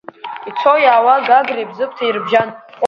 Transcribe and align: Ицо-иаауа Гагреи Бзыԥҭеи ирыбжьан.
Ицо-иаауа 0.49 1.15
Гагреи 1.27 1.69
Бзыԥҭеи 1.71 2.07
ирыбжьан. 2.09 2.49